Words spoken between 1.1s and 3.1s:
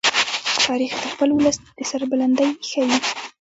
خپل ولس د سربلندۍ ښيي.